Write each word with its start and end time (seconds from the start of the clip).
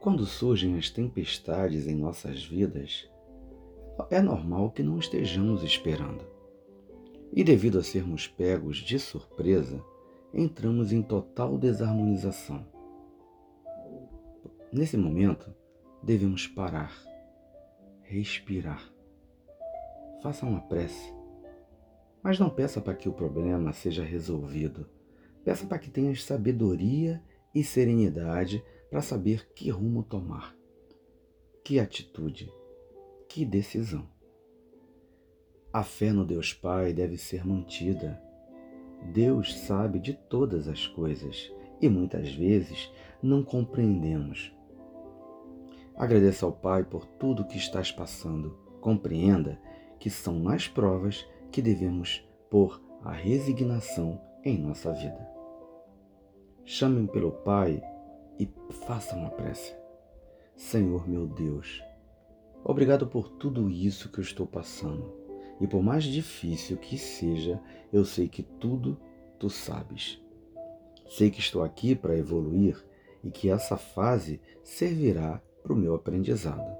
Quando 0.00 0.24
surgem 0.24 0.76
as 0.76 0.88
tempestades 0.88 1.86
em 1.86 1.94
nossas 1.94 2.44
vidas, 2.44 3.08
é 4.10 4.20
normal 4.20 4.70
que 4.70 4.82
não 4.82 4.98
estejamos 4.98 5.62
esperando. 5.62 6.24
E 7.32 7.42
devido 7.42 7.78
a 7.78 7.82
sermos 7.82 8.28
pegos 8.28 8.78
de 8.78 8.98
surpresa, 8.98 9.82
entramos 10.32 10.92
em 10.92 11.02
total 11.02 11.58
desarmonização. 11.58 12.64
Nesse 14.72 14.96
momento, 14.96 15.52
devemos 16.02 16.46
parar, 16.46 16.92
respirar. 18.02 18.82
Faça 20.22 20.46
uma 20.46 20.60
prece. 20.60 21.12
Mas 22.22 22.38
não 22.38 22.50
peça 22.50 22.80
para 22.80 22.94
que 22.94 23.08
o 23.08 23.12
problema 23.12 23.72
seja 23.72 24.04
resolvido. 24.04 24.88
Peça 25.44 25.66
para 25.66 25.78
que 25.78 25.90
tenhas 25.90 26.24
sabedoria 26.24 27.22
e 27.54 27.62
serenidade 27.64 28.62
para 28.90 29.02
saber 29.02 29.48
que 29.54 29.70
rumo 29.70 30.02
tomar, 30.02 30.56
que 31.64 31.78
atitude, 31.80 32.52
que 33.28 33.44
decisão. 33.44 34.08
A 35.72 35.82
fé 35.82 36.12
no 36.12 36.24
Deus 36.24 36.54
Pai 36.54 36.92
deve 36.92 37.18
ser 37.18 37.44
mantida. 37.44 38.22
Deus 39.12 39.54
sabe 39.58 39.98
de 39.98 40.14
todas 40.14 40.68
as 40.68 40.86
coisas 40.86 41.52
e 41.80 41.88
muitas 41.88 42.32
vezes 42.32 42.90
não 43.22 43.42
compreendemos. 43.42 44.54
Agradeça 45.94 46.46
ao 46.46 46.52
Pai 46.52 46.84
por 46.84 47.04
tudo 47.04 47.46
que 47.46 47.58
estás 47.58 47.90
passando. 47.90 48.58
Compreenda 48.80 49.60
que 49.98 50.08
são 50.08 50.38
nas 50.38 50.68
provas 50.68 51.26
que 51.50 51.60
devemos 51.60 52.26
pôr 52.48 52.80
a 53.02 53.12
resignação 53.12 54.20
em 54.44 54.58
nossa 54.58 54.92
vida. 54.92 55.28
Chame 56.64 57.06
pelo 57.08 57.32
Pai 57.32 57.82
faça 58.86 59.16
uma 59.16 59.30
prece. 59.30 59.74
Senhor 60.56 61.08
meu 61.08 61.26
Deus, 61.26 61.82
obrigado 62.64 63.06
por 63.06 63.28
tudo 63.28 63.68
isso 63.68 64.08
que 64.10 64.18
eu 64.18 64.22
estou 64.22 64.46
passando 64.46 65.12
e 65.60 65.66
por 65.66 65.82
mais 65.82 66.04
difícil 66.04 66.76
que 66.76 66.96
seja, 66.96 67.60
eu 67.92 68.04
sei 68.04 68.28
que 68.28 68.42
tudo 68.42 68.96
tu 69.38 69.50
sabes. 69.50 70.22
Sei 71.08 71.30
que 71.30 71.40
estou 71.40 71.62
aqui 71.62 71.94
para 71.94 72.16
evoluir 72.16 72.82
e 73.24 73.30
que 73.30 73.50
essa 73.50 73.76
fase 73.76 74.40
servirá 74.62 75.42
para 75.62 75.72
o 75.72 75.76
meu 75.76 75.94
aprendizado. 75.94 76.76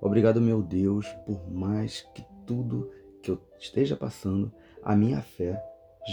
Obrigado, 0.00 0.40
meu 0.40 0.62
Deus, 0.62 1.06
por 1.26 1.50
mais 1.50 2.02
que 2.14 2.24
tudo 2.46 2.90
que 3.22 3.30
eu 3.30 3.40
esteja 3.58 3.96
passando, 3.96 4.52
a 4.82 4.94
minha 4.94 5.20
fé 5.22 5.60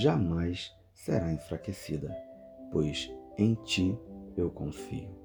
jamais 0.02 0.72
será 0.94 1.32
enfraquecida, 1.32 2.10
pois 2.72 3.12
em 3.38 3.54
ti 3.56 3.98
eu 4.38 4.50
confio. 4.50 5.21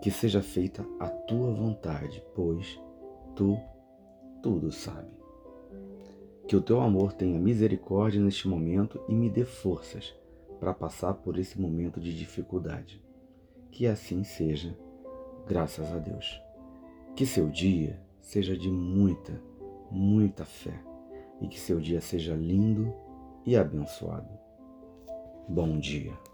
Que 0.00 0.10
seja 0.10 0.42
feita 0.42 0.86
a 0.98 1.08
tua 1.08 1.52
vontade, 1.52 2.22
pois 2.34 2.80
tu 3.34 3.58
tudo 4.42 4.72
sabe. 4.72 5.10
Que 6.48 6.56
o 6.56 6.60
teu 6.60 6.80
amor 6.80 7.12
tenha 7.12 7.38
misericórdia 7.38 8.20
neste 8.20 8.48
momento 8.48 9.00
e 9.08 9.14
me 9.14 9.28
dê 9.28 9.44
forças 9.44 10.14
para 10.58 10.74
passar 10.74 11.14
por 11.14 11.38
esse 11.38 11.60
momento 11.60 12.00
de 12.00 12.16
dificuldade. 12.16 13.02
Que 13.70 13.86
assim 13.86 14.24
seja, 14.24 14.76
graças 15.46 15.92
a 15.92 15.98
Deus. 15.98 16.40
Que 17.14 17.24
seu 17.24 17.48
dia 17.48 18.00
seja 18.20 18.56
de 18.56 18.70
muita, 18.70 19.40
muita 19.90 20.44
fé 20.44 20.82
e 21.40 21.48
que 21.48 21.58
seu 21.58 21.80
dia 21.80 22.00
seja 22.00 22.34
lindo 22.34 22.92
e 23.46 23.56
abençoado. 23.56 24.28
Bom 25.48 25.78
dia. 25.78 26.29